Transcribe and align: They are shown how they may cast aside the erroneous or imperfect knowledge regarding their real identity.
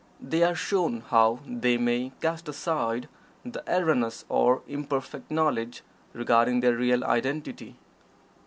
They 0.19 0.41
are 0.41 0.55
shown 0.55 1.01
how 1.01 1.41
they 1.45 1.77
may 1.77 2.11
cast 2.21 2.49
aside 2.49 3.07
the 3.45 3.63
erroneous 3.67 4.25
or 4.29 4.63
imperfect 4.67 5.29
knowledge 5.29 5.83
regarding 6.15 6.61
their 6.61 6.73
real 6.73 7.03
identity. 7.03 7.75